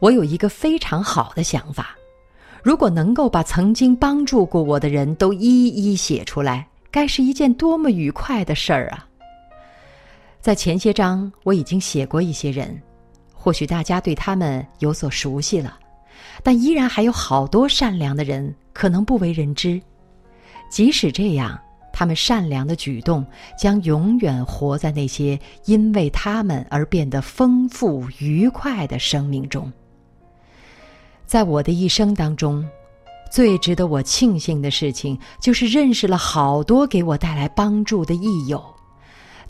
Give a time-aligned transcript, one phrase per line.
[0.00, 1.96] 我有一个非常好的想法：
[2.62, 9.06] 如果能够把曾经帮助过我的人都一一写出来，该是一件多么愉快的事儿啊！
[10.40, 12.78] 在前些章我已经写过一些人，
[13.32, 15.78] 或许大家对他们有所熟悉了，
[16.42, 19.80] 但依然还有好多善良的人可能不为人知。
[20.70, 21.58] 即使这样，
[21.92, 23.24] 他们善良的举动
[23.58, 29.72] 将永远活在那些因为他们而变得丰富愉快的生命中。
[31.34, 32.64] 在我的一生当中，
[33.28, 38.64] 最值得我庆幸的事情，就是认识了好多给我带来帮助的益友。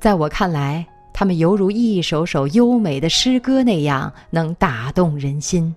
[0.00, 5.76] 在我看来，他们犹如一首首优美的诗歌那样，能打动人心。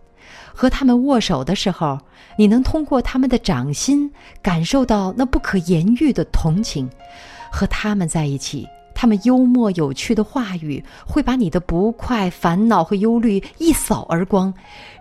[0.54, 2.00] 和他们握手的时候，
[2.38, 4.10] 你能通过他们的掌心
[4.42, 6.88] 感受到那不可言喻的同情；
[7.52, 8.66] 和他们在一起，
[9.00, 14.52] 他们幽默有趣的话语会把你的不快、烦恼和忧虑一扫而光，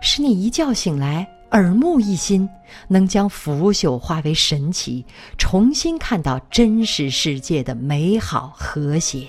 [0.01, 2.47] 使你一觉醒来耳目一新，
[2.87, 5.03] 能将腐朽化为神奇，
[5.39, 9.27] 重新看到真实世界的美好和谐。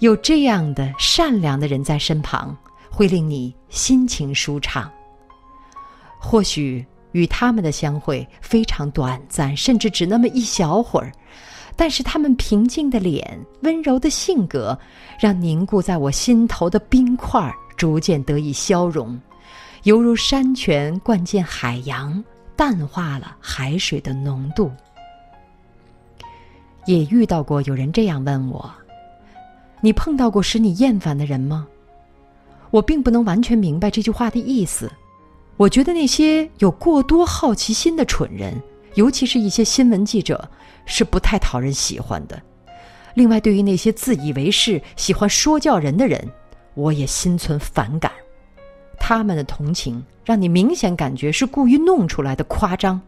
[0.00, 2.54] 有这样的善良的人在身旁。
[2.94, 4.92] 会令你心情舒畅。
[6.18, 11.10] 或许与他们的相会非常短暂，甚至只那么一小会儿，
[11.76, 14.78] 但是他们平静的脸、温柔的性格，
[15.18, 19.18] 让凝固在我心头的冰块逐渐得以消融，
[19.84, 22.22] 犹如山泉灌进海洋，
[22.54, 24.70] 淡化了海水的浓度。
[26.86, 28.70] 也遇到过有人这样问我
[29.80, 31.66] ：“你碰到过使你厌烦的人吗？”
[32.70, 34.90] 我并不能完全明白这句话的意思。
[35.58, 38.60] 我觉得那些有过多好奇心的蠢人，
[38.94, 40.48] 尤其是一些新闻记者，
[40.86, 42.40] 是不太讨人喜欢的。
[43.14, 46.26] 另外，对于那些自以为是、喜欢说教人的人，
[46.74, 48.10] 我也心存反感。
[48.98, 53.00] 他们的同情让你明显感觉是故意弄出来的夸张，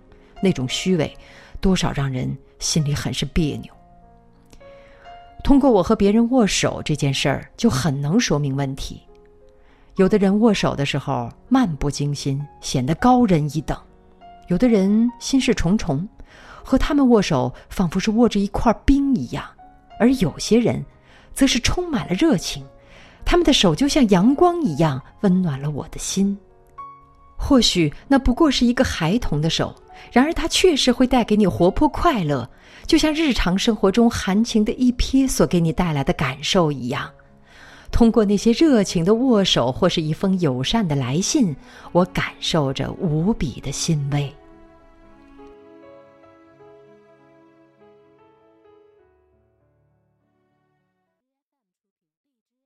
[0.43, 1.17] 那种虚伪，
[1.61, 3.73] 多少让人心里很是别扭。
[5.43, 9.01] 通过我和别人握手这件事儿，就很能说明问题。
[9.97, 13.77] 有的人握手的时候漫不经心，显得高人一等；
[14.49, 16.07] 有的人心事重重，
[16.65, 19.45] 和他们握手仿佛是握着一块冰一样；
[20.01, 20.85] 而有些人，
[21.35, 22.65] 则是充满了热情，
[23.25, 26.37] 他们的手就像阳光一样温暖了我的心。
[27.37, 29.75] 或许那不过是一个孩童的手，
[30.11, 32.49] 然而它确实会带给你活泼快乐，
[32.87, 37.11] 就像日常生活中含情的一瞥所给你带来的感受一样。
[37.93, 41.55] 通过那些热情的握手，或是一封友善的来信，
[41.93, 44.35] 我感受着无比的欣慰。